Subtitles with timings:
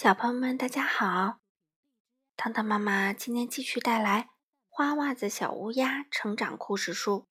[0.00, 1.40] 小朋友们，大家好！
[2.36, 4.22] 糖糖妈妈今天继续带来
[4.68, 7.26] 《花袜子小乌鸦》成长故事书。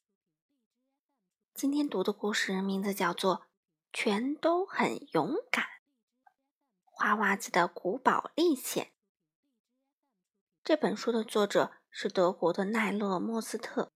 [1.53, 3.37] 今天读的故事名字叫做
[3.93, 5.63] 《全都很勇敢》。
[6.83, 8.91] 花袜子的古堡历险。
[10.61, 13.93] 这本书的作者是德国的奈勒·莫斯特，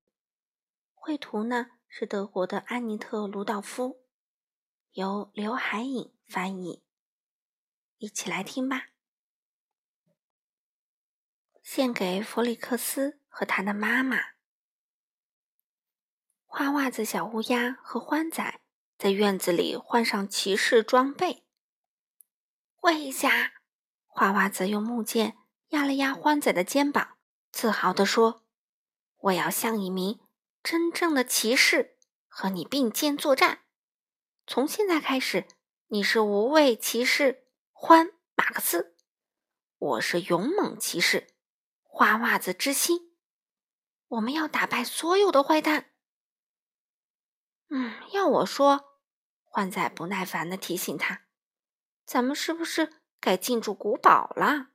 [0.94, 4.06] 绘图呢是德国的安妮特·卢道夫，
[4.94, 6.82] 由刘海颖翻译。
[8.02, 8.88] 一起来听吧。
[11.62, 14.18] 献给弗里克斯和他的妈妈。
[16.48, 18.60] 花袜子小乌鸦和欢仔
[18.98, 21.46] 在院子里换上骑士装备。
[22.78, 23.62] 跪下！
[24.08, 27.18] 花袜子用木剑压了压欢仔的肩膀，
[27.52, 28.44] 自豪地说
[29.30, 30.20] ：“我要像一名
[30.64, 33.60] 真正的骑士和你并肩作战。
[34.48, 35.48] 从现在开始，
[35.90, 37.38] 你是无畏骑士。”
[37.84, 38.96] 欢马克思，
[39.80, 41.34] 我是勇猛骑士，
[41.82, 43.18] 花袜子之心。
[44.08, 45.92] 我们要打败所有的坏蛋。
[47.70, 49.00] 嗯，要我说，
[49.42, 51.24] 欢仔不耐烦的提醒他
[52.06, 54.68] ：“咱们是不是该进驻古堡了？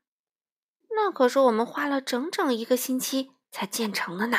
[0.88, 4.38] 那可是我们花了整整一个星期才建成的呢。”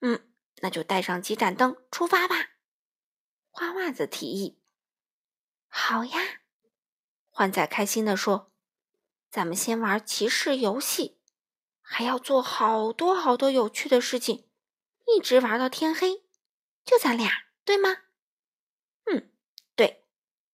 [0.00, 2.50] 嗯，那就带上几盏灯出发吧。
[3.48, 4.60] 花袜子提议
[5.66, 6.39] ：“好呀。”
[7.40, 8.52] 欢仔开心地说
[9.32, 11.22] ：“咱们先玩骑士游戏，
[11.80, 14.50] 还要做好多好多有趣的事情，
[15.06, 16.26] 一直玩到天黑。
[16.84, 17.32] 就咱俩，
[17.64, 17.96] 对吗
[19.10, 19.32] ？”“嗯，
[19.74, 20.06] 对。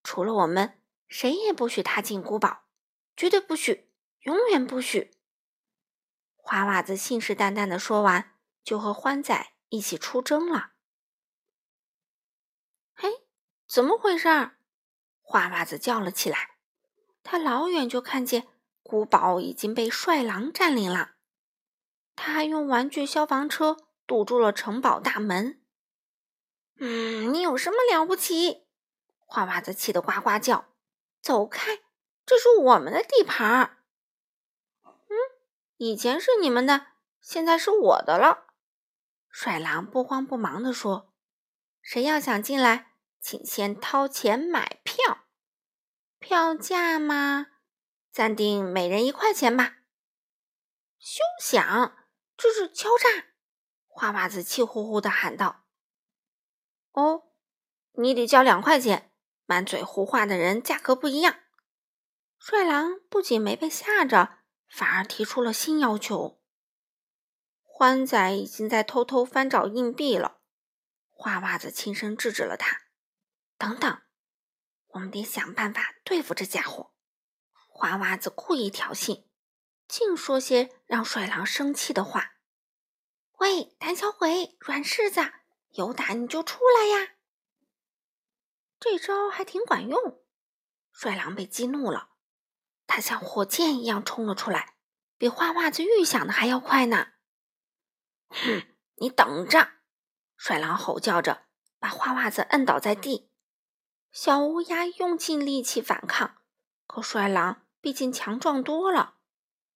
[0.04, 2.68] 除了我们，谁也不许踏进古堡，
[3.16, 5.10] 绝对不许，永远不许。”
[6.38, 10.74] 花袜子信誓旦旦地说完，就和欢仔一起出征了。
[12.94, 13.26] “嘿，
[13.66, 14.28] 怎么回事？”
[15.20, 16.54] 花袜子叫了起来。
[17.28, 18.46] 他老远就看见
[18.84, 21.16] 古堡已经被帅狼占领了，
[22.14, 25.60] 他还用玩具消防车堵住了城堡大门。
[26.78, 28.68] 嗯，你有什么了不起？
[29.24, 30.66] 花袜子气得呱呱叫
[31.20, 31.80] ：“走开，
[32.24, 33.78] 这是我们的地盘儿！”
[34.86, 35.16] 嗯，
[35.78, 36.86] 以前是你们的，
[37.20, 38.44] 现在是我的了。
[39.28, 41.12] 帅狼不慌不忙地说
[41.82, 45.24] ：“谁要想进来，请先掏钱买票。”
[46.28, 47.46] 票价吗？
[48.10, 49.76] 暂定每人一块钱吧。
[50.98, 51.96] 休想！
[52.36, 53.26] 这是敲诈！
[53.86, 55.68] 花袜子气呼呼的喊道
[56.90, 57.28] ：“哦，
[57.92, 59.12] 你得交两块钱。
[59.44, 61.38] 满嘴胡话的人价格不一样。”
[62.40, 66.42] 帅狼不仅没被吓着，反而提出了新要求。
[67.62, 70.40] 欢仔已经在偷偷翻找硬币了，
[71.12, 72.80] 花袜子轻声制止了他
[73.56, 73.98] ：“等等。”
[74.96, 76.92] 我们得想办法对付这家伙。
[77.52, 79.26] 花袜子故意挑衅，
[79.86, 82.36] 净说些让帅狼生气的话。
[83.38, 85.20] 喂，胆小鬼，软柿子，
[85.72, 87.16] 有胆你就出来呀！
[88.80, 90.24] 这招还挺管用。
[90.90, 92.12] 帅狼被激怒了，
[92.86, 94.76] 他像火箭一样冲了出来，
[95.18, 97.08] 比花袜子预想的还要快呢。
[98.28, 99.72] 哼，你等着！
[100.38, 101.44] 帅狼吼叫着，
[101.78, 103.25] 把花袜子摁倒在地。
[104.18, 106.38] 小乌鸦用尽力气反抗，
[106.86, 109.16] 可帅狼毕竟强壮多了，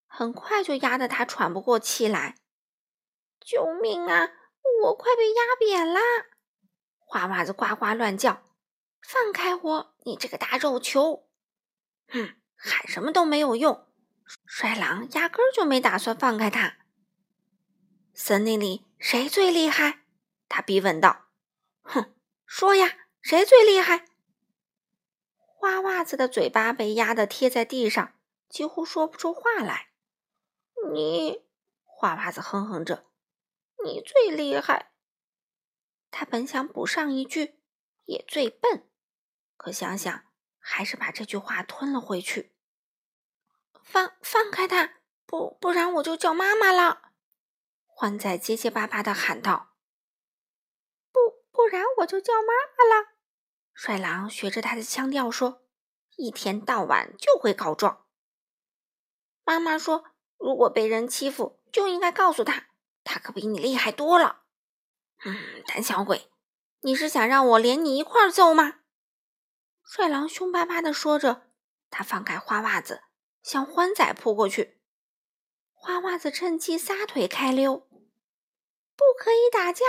[0.06, 2.36] 很快就压得他喘不过气来。
[3.38, 4.30] 救命啊！
[4.84, 6.00] 我快被压扁啦！
[6.96, 8.42] 花袜子呱呱乱叫
[9.06, 11.28] ：“放开我，你这个大肉球！”
[12.08, 13.86] 哼，喊什么都没有用，
[14.46, 16.78] 帅狼压根儿就没打算放开他。
[18.14, 20.06] 森林里谁最厉害？
[20.48, 21.26] 他逼问道。
[21.84, 22.14] “哼，
[22.46, 24.06] 说呀，谁最厉害？”
[25.60, 28.14] 花袜子的嘴巴被压得贴在地上，
[28.48, 29.90] 几乎说不出话来。
[30.90, 31.44] 你，
[31.84, 33.04] 花袜子哼哼着，
[33.84, 34.92] 你最厉害。
[36.10, 37.60] 他本想补上一句，
[38.06, 38.88] 也最笨，
[39.58, 40.24] 可想想，
[40.58, 42.56] 还是把这句话吞了回去。
[43.82, 44.94] 放放开他，
[45.26, 47.12] 不不然我就叫妈妈了。
[47.84, 49.74] 欢仔结结巴巴的喊道
[51.12, 51.20] ：“不
[51.50, 53.10] 不然我就叫妈妈了。”
[53.82, 55.62] 帅狼学着他的腔调说
[56.16, 58.04] ：“一天到晚就会告状。”
[59.42, 60.04] 妈妈说
[60.36, 62.66] ：“如果被人欺负，就应该告诉他，
[63.04, 64.42] 他可比你厉害多了。”
[65.24, 66.30] 嗯，胆小鬼，
[66.80, 68.80] 你是想让我连你一块揍吗？
[69.82, 71.50] 帅狼凶巴巴的说着，
[71.88, 73.04] 他放开花袜子，
[73.42, 74.78] 向欢仔扑过去。
[75.72, 79.86] 花袜子趁机撒腿开溜，不可以打架！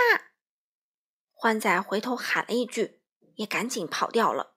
[1.34, 3.01] 欢仔回头喊了一句。
[3.36, 4.56] 也赶紧跑掉了。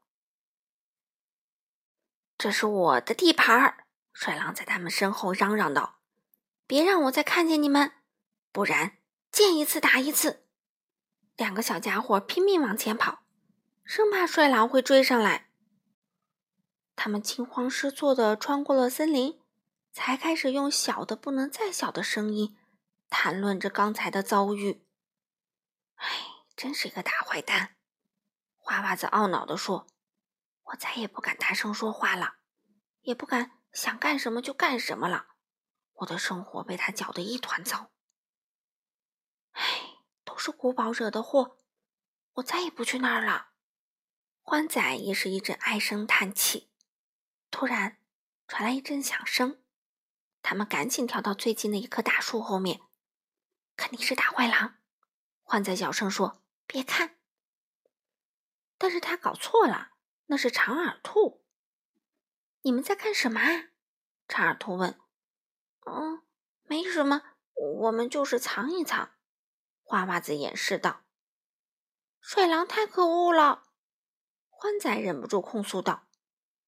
[2.38, 3.86] 这是我的地盘儿！
[4.14, 6.00] 帅狼在他们身后嚷嚷道
[6.68, 7.94] ：“别让我再看见你们，
[8.52, 8.98] 不然
[9.32, 10.46] 见一次打一次！”
[11.36, 13.24] 两个小家伙拼命往前跑，
[13.84, 15.50] 生怕帅狼会追上来。
[16.96, 19.42] 他们惊慌失措地穿过了森林，
[19.92, 22.58] 才开始用小的不能再小的声音
[23.10, 24.86] 谈论着刚才的遭遇。
[25.96, 26.08] 哎，
[26.56, 27.75] 真是一个大坏蛋！
[28.66, 29.88] 花袜子懊恼地说。
[30.64, 32.38] 我再也不敢大声说话了，
[33.02, 35.28] 也不敢想干什么就干什么了。
[35.94, 37.92] 我的生活被他搅得一团糟。
[39.52, 39.64] 唉，
[40.24, 41.60] 都是古堡惹的祸，
[42.34, 43.50] 我再也不去那儿了。
[44.42, 46.72] 欢仔也是一阵唉声叹气。
[47.52, 48.00] 突然
[48.48, 49.62] 传来一阵响声，
[50.42, 52.82] 他们赶紧跳到最近的一棵大树后面。
[53.76, 54.80] 肯定是大坏狼！
[55.44, 57.15] 欢仔小声说：“别看。”
[58.78, 59.92] 但是他搞错了。
[60.28, 61.46] 那是长耳兔。
[62.62, 63.40] 你们在干什么？
[63.40, 63.70] 啊？
[64.28, 65.00] 长耳兔问。
[65.86, 66.24] 嗯，
[66.64, 67.22] 没什么，
[67.54, 69.12] 我们就是藏一藏。
[69.84, 71.04] 花袜子掩饰道。
[72.20, 73.66] 帅狼太可恶了！
[74.50, 76.08] 欢仔忍不住控诉道。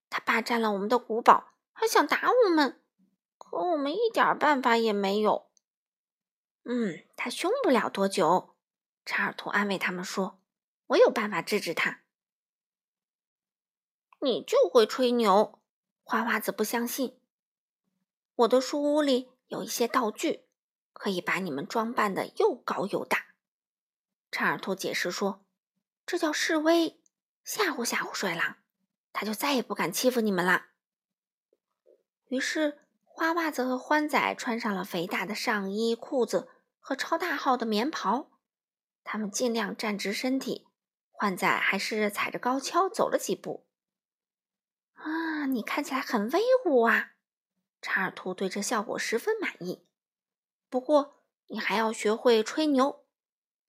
[0.08, 2.84] 他霸占了我们的古堡，还想打我们，
[3.40, 5.50] 可我们一点办法也没有。
[6.64, 8.56] 嗯，他凶不了多久。
[9.04, 10.40] 长耳兔安慰他们说
[10.88, 12.02] ：“我有办法治治他。”
[14.20, 15.60] 你就会吹牛，
[16.04, 17.20] 花袜子不相信。
[18.34, 20.46] 我的书屋里有一些道具，
[20.92, 23.28] 可以把你们装扮的又高又大。
[24.32, 25.46] 长耳兔解释说
[26.06, 27.00] ：“这叫示威，
[27.44, 28.58] 吓唬吓唬帅狼，
[29.14, 30.66] 他就再也不敢欺负你们了。”
[32.30, 36.50] 于是，花袜子和欢仔穿上了肥大的上衣、裤子
[36.80, 38.32] 和超大号的棉袍，
[39.04, 40.68] 他们尽量站直身体。
[41.20, 43.66] 欢仔还是踩着高跷走了几步。
[44.94, 47.14] 啊，你看起来很威武啊！
[47.82, 49.84] 查尔图对这效果十分满意。
[50.70, 53.04] 不过，你还要学会吹牛。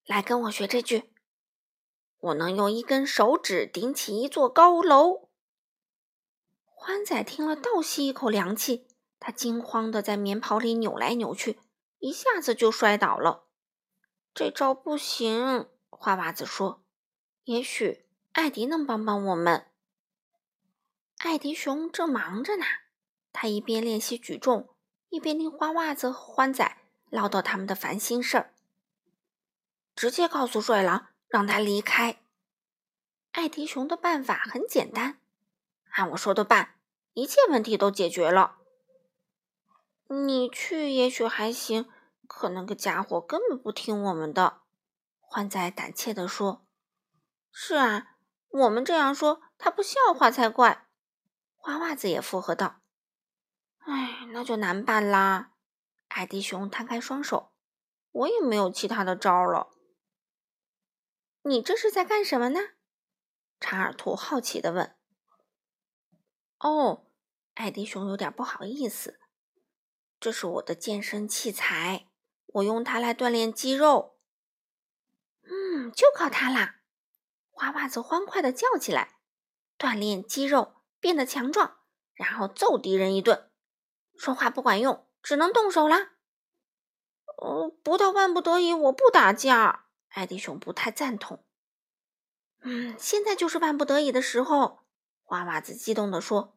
[0.04, 1.14] 来，跟我学这句
[2.20, 5.30] ：“我能用一根手指顶起一座高楼。”
[6.66, 8.88] 欢仔听了，倒吸一口凉气。
[9.18, 11.58] 他惊慌的在棉袍里扭来扭去，
[11.98, 13.46] 一下子就摔倒了。
[14.34, 16.84] 这招不行，花袜子说
[17.48, 19.64] ：“也许艾迪能帮帮我们。”
[21.16, 22.64] 艾迪熊正忙着呢，
[23.32, 24.68] 他一边练习举重，
[25.08, 26.76] 一边听花袜子和欢仔
[27.08, 28.52] 唠叨他们的烦心事儿。
[29.96, 32.20] 直接告诉帅狼，让他离开。
[33.32, 35.18] 艾迪熊的办法很简单，
[35.92, 36.74] 按我说的办，
[37.14, 38.58] 一切问题都解决了。
[40.08, 41.88] 你去也许还行，
[42.26, 44.60] 可那个家伙根本不听我们的。
[45.18, 46.64] 欢仔胆怯地说
[47.50, 48.16] ：“是啊，
[48.50, 50.86] 我们这样说，他不笑话才怪。”
[51.56, 52.80] 花袜子也附和道
[53.80, 55.52] ：“哎，那就难办啦。”
[56.08, 57.52] 艾迪熊摊开双手
[58.10, 59.68] ：“我也没有其他的招了。”
[61.42, 62.60] 你这是在干什么呢？
[63.60, 64.96] 查尔图好奇的问。
[66.60, 67.06] “哦，
[67.54, 69.20] 艾迪熊有点不好意思，
[70.20, 72.08] 这是我的健身器材，
[72.46, 74.18] 我用它来锻炼肌肉。
[75.44, 76.76] ”“嗯，就靠它啦！”
[77.58, 79.16] 花袜子欢快的叫起来
[79.76, 81.78] ：“锻炼肌肉！”变得强壮，
[82.14, 83.50] 然后揍敌人一顿。
[84.16, 86.12] 说话不管用，只能动手啦。
[87.36, 89.86] 哦，不到万不得已，我不打架。
[90.10, 91.44] 艾迪熊不太赞同。
[92.60, 94.80] 嗯，现在就是万不得已的时候。
[95.22, 96.56] 花袜子激动地说：“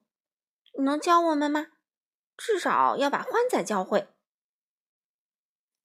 [0.77, 1.67] 你能教我们吗？
[2.37, 4.07] 至少要把欢仔教会。”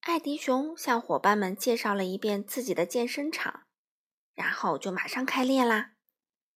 [0.01, 3.66] 艾迪熊向伙伴们介绍了一遍自己的健身场，
[4.37, 5.95] 然后就马上开练啦。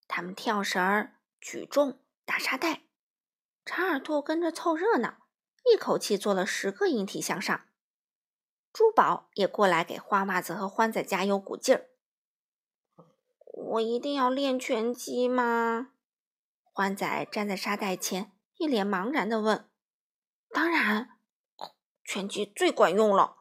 [0.07, 1.11] 他们跳绳。
[1.41, 2.83] 举重、打沙袋，
[3.65, 5.27] 长耳兔跟着凑热闹，
[5.65, 7.65] 一口气做了十个引体向上。
[8.71, 11.87] 珠宝也过来给花袜子和欢仔加油鼓劲儿。
[13.45, 15.93] 我一定要练拳击吗？
[16.61, 19.67] 欢仔站在沙袋前，一脸茫然的问。
[20.51, 21.17] 当然，
[22.03, 23.37] 拳击最管用了。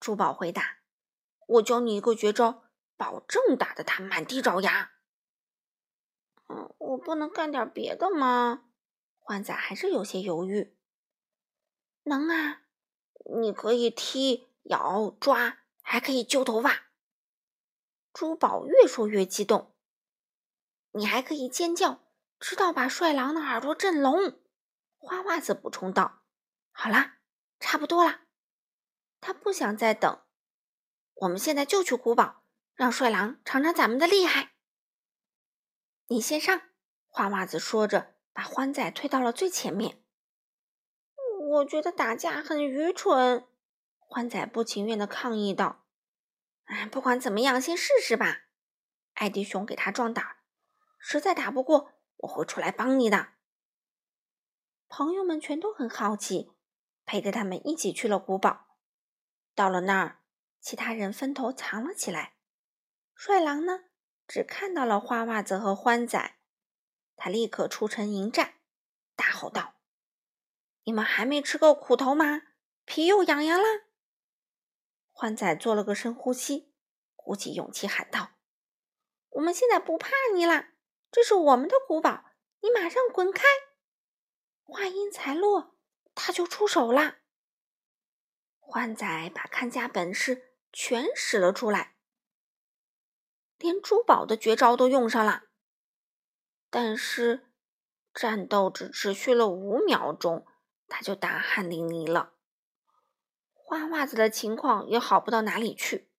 [0.00, 0.78] 珠宝回答。
[1.46, 2.63] 我教你一个绝招，
[2.96, 4.92] 保证打得他满地找牙。
[6.48, 8.64] 嗯，我不能干点别的吗？
[9.18, 10.76] 欢仔还是有些犹豫。
[12.02, 12.62] 能啊，
[13.40, 16.90] 你可以踢、咬、抓，还可以揪头发。
[18.12, 19.74] 珠宝越说越激动。
[20.92, 22.04] 你还可以尖叫，
[22.38, 24.38] 直到把帅狼的耳朵震聋。
[24.98, 26.22] 花袜子补充道
[26.70, 27.18] ：“好啦，
[27.58, 28.20] 差不多了。”
[29.20, 30.20] 他不想再等，
[31.14, 32.43] 我们现在就去古堡，
[32.74, 34.52] 让帅狼尝尝咱们的厉害。
[36.08, 36.60] 你先上，
[37.06, 40.02] 花袜子说着，把欢仔推到了最前面。
[41.50, 43.46] 我觉得打架很愚蠢，
[43.98, 45.86] 欢仔不情愿的抗议道
[46.66, 48.46] ：“哎，不管怎么样，先试试吧。”
[49.14, 50.38] 艾迪熊给他壮胆，
[50.98, 53.34] 实在打不过，我会出来帮你的。
[54.88, 56.52] 朋友们全都很好奇，
[57.04, 58.78] 陪着他们一起去了古堡。
[59.54, 60.20] 到了那儿，
[60.60, 62.33] 其他人分头藏了起来。
[63.26, 63.84] 帅狼呢，
[64.28, 66.36] 只看到了花袜子和欢仔，
[67.16, 68.56] 他立刻出城迎战，
[69.16, 69.76] 大吼道
[70.84, 72.42] ：“你们还没吃够苦头吗？
[72.84, 73.66] 皮又痒痒啦。”
[75.10, 76.74] 欢仔做了个深呼吸，
[77.16, 78.32] 鼓起勇气喊道。
[79.30, 80.74] 我们现在不怕你啦，
[81.10, 82.26] 这是我们的古堡，
[82.60, 83.44] 你马上滚开！
[84.64, 85.78] 话音才落，
[86.14, 87.20] 他就出手了。
[88.60, 91.93] 欢仔把看家本事全使了出来，
[93.64, 95.44] 连珠宝的绝招都用上了。
[96.68, 97.46] 但是
[98.12, 100.46] 战斗只持续了五秒钟，
[100.86, 102.34] 他就大汗淋漓了。
[103.54, 106.10] 花袜子的情况也好不到哪里去，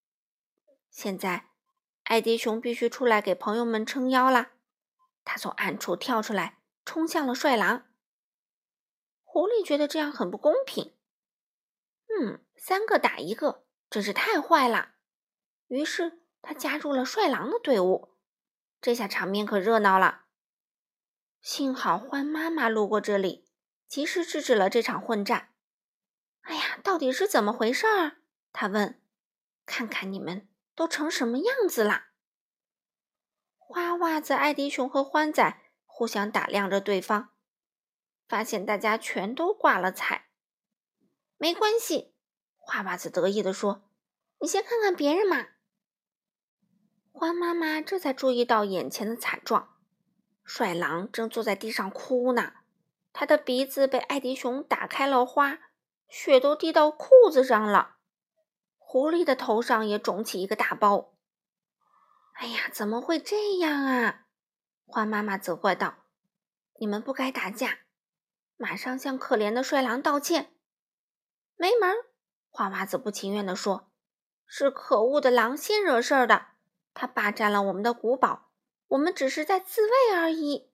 [0.89, 1.51] 现在。
[2.05, 4.53] 艾迪熊必须出来给朋友们撑腰啦！
[5.23, 7.85] 他从暗处跳出来，冲向了帅狼。
[9.23, 10.95] 狐狸觉得这样很不公平。
[12.07, 14.93] 嗯，三个打一个，真是太坏了。
[15.67, 18.13] 于是他加入了帅狼的队伍。
[18.79, 20.25] 这下场面可热闹了。
[21.41, 23.47] 幸好欢妈妈路过这里，
[23.87, 25.53] 及时制止了这场混战。
[26.41, 28.17] 哎呀，到底是怎么回事儿？
[28.53, 29.01] 他问。
[29.65, 30.47] 看看你们。
[30.75, 32.09] 都成什么样子啦？
[33.57, 37.29] 花袜子、艾迪熊和欢仔互相打量着对方，
[38.27, 40.27] 发现大家全都挂了彩。
[41.37, 42.13] 没关系，
[42.57, 43.89] 花袜子得意地说
[44.41, 45.47] ：“你先看看别人嘛。”
[47.17, 49.77] 欢妈妈这才注意到眼前的惨状：
[50.43, 52.55] 帅狼正坐在地上哭呢，
[53.13, 55.59] 他的鼻子被艾迪熊打开了花，
[56.09, 57.95] 血都滴到裤子上了。
[58.77, 61.13] 狐狸的头上也肿起一个大包。
[62.33, 64.25] 哎呀，怎么会这样啊？
[64.85, 66.03] 花妈妈责怪道
[66.81, 67.79] ：“你们不该打架，
[68.57, 70.51] 马上向可怜的帅狼道歉。”
[71.55, 71.95] 没门！
[72.49, 73.89] 花娃子不情愿地说
[74.45, 76.47] ：“是可恶的狼先惹事儿的，
[76.95, 78.49] 他霸占了我们的古堡，
[78.87, 80.71] 我们只是在自卫而已。”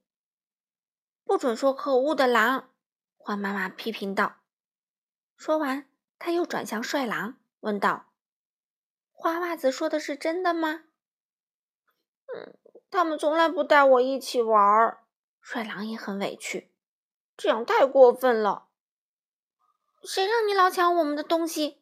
[1.26, 2.70] 不准说可恶的狼！
[3.18, 4.38] 花妈妈批评道。
[5.36, 8.14] 说完，他又转向帅狼，问道。
[9.12, 10.84] 花袜子说的是真的吗？
[12.34, 12.58] 嗯，
[12.90, 14.98] 他们从来不带我一起玩。
[15.42, 16.72] 帅狼也很委屈，
[17.36, 18.68] 这样太过分了。
[20.04, 21.82] 谁让你老抢我们的东西？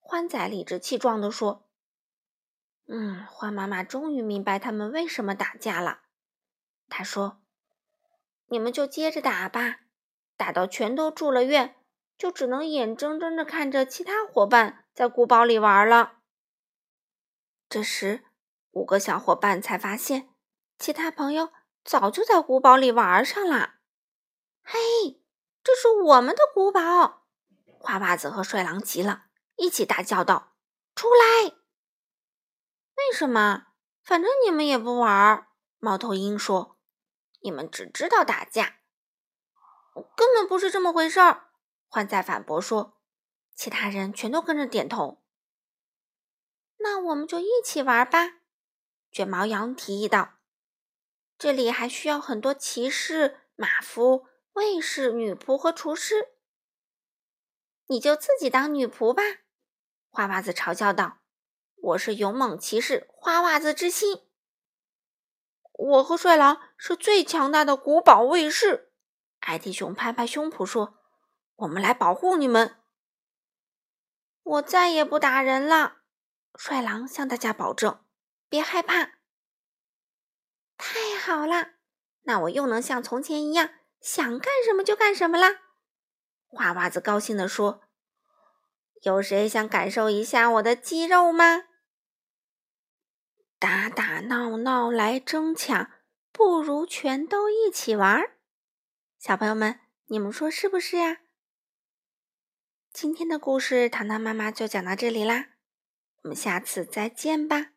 [0.00, 1.68] 欢仔理直气壮地说。
[2.86, 6.00] 嗯，花妈妈终于明白他们为什么打架了。
[6.88, 7.40] 她说
[8.48, 9.80] ：“你们就接着打吧，
[10.36, 11.76] 打到全都住了院，
[12.18, 16.18] 就只能眼睁睁的看着其他伙伴在古堡里玩了。”
[17.70, 18.24] 这时，
[18.72, 20.28] 五个小伙伴才发现，
[20.78, 21.50] 其他朋友
[21.82, 23.76] 早就在古堡里玩上了。
[24.62, 25.22] 嘿，
[25.64, 27.22] 这是我们的古堡！
[27.78, 30.52] 花袜子和帅狼急了，一起大叫道
[30.94, 31.54] ：“出来！”
[32.96, 33.66] 为什么？
[34.02, 35.48] 反正你们也不玩。
[35.78, 36.78] 猫头鹰说
[37.42, 38.80] ：“你们只知道打架，
[40.16, 41.50] 根本不是这么回事儿。”
[41.88, 42.98] 欢仔反驳说。
[43.54, 45.22] 其他人全都跟着点头。
[46.78, 48.38] 那我们就一起玩吧，
[49.12, 50.38] 卷毛羊提议道。
[51.38, 56.34] 这里还需要很多骑士、马夫、卫士、女仆和厨师。
[57.86, 59.22] 你就自己当女仆吧，
[60.10, 61.18] 花袜子嘲笑道。
[61.82, 64.20] 我是勇猛骑士花袜子之心。
[65.72, 68.92] 我和帅狼是最强大的古堡卫士。
[69.40, 70.94] 艾迪熊拍拍胸脯说
[71.56, 72.76] ：“我们来保护你们。”
[74.44, 76.02] 我再也不打人了。
[76.56, 78.04] 帅狼向大家保证
[78.48, 79.14] ：“别害怕。”
[80.78, 81.72] 太好了，
[82.22, 83.70] 那我又能像从前一样
[84.00, 85.62] 想干什么就干什么啦！
[86.46, 87.82] 花袜子高兴地说
[89.02, 91.64] ：“有谁想感受一下我的肌肉吗？”
[93.62, 95.88] 打打闹闹来争抢，
[96.32, 98.32] 不如全都一起玩儿。
[99.20, 101.18] 小朋友们，你们说是不是呀？
[102.92, 105.50] 今天的故事，糖糖妈妈就讲到这里啦。
[106.22, 107.74] 我们下次再见吧。